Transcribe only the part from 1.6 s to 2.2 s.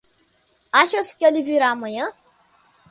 amanhã?